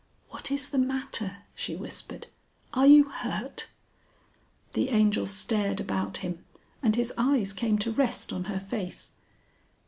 [0.29, 2.25] "What is the matter?" she whispered.
[2.73, 3.67] "Are you hurt?"
[4.73, 6.43] The Angel stared about him,
[6.81, 9.11] and his eyes came to rest on her face.